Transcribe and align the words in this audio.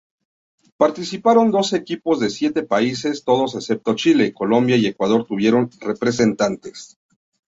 Participaron 0.77 1.51
doce 1.57 1.75
equipos 1.77 2.19
de 2.19 2.31
siete 2.31 2.63
países, 2.63 3.23
todos 3.23 3.53
excepto 3.53 3.93
Chile, 3.93 4.33
Colombia 4.33 4.75
y 4.75 4.87
Ecuador 4.87 5.25
tuvieron 5.27 5.69
representantes. 5.79 6.97